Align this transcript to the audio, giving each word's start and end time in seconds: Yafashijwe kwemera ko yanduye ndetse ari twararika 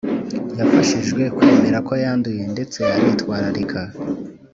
Yafashijwe 0.59 1.23
kwemera 1.35 1.77
ko 1.87 1.93
yanduye 2.03 2.43
ndetse 2.53 2.79
ari 2.95 3.07
twararika 3.19 3.81